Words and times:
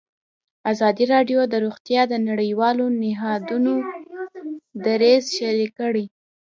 ازادي 0.71 1.05
راډیو 1.13 1.39
د 1.49 1.53
روغتیا 1.65 2.01
د 2.11 2.13
نړیوالو 2.29 2.85
نهادونو 3.01 3.73
دریځ 4.85 5.23
شریک 5.37 5.71
کړی. 5.81 6.05